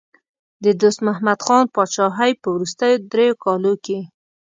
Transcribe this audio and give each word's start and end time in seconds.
د 0.63 0.65
دوست 0.81 0.99
محمد 1.07 1.39
خان 1.45 1.63
پاچاهۍ 1.75 2.31
په 2.41 2.47
وروستیو 2.55 2.97
دریو 3.11 3.39
کالو 3.43 3.73
کې. 3.85 3.99